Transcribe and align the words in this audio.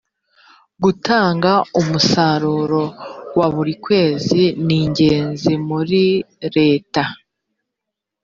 gutanga 0.83 1.51
umusanzu 1.79 2.83
wa 3.37 3.47
buri 3.53 3.73
kwezi 3.83 4.41
ningenzi 4.65 5.53
muri 5.67 6.03
reta. 6.57 7.03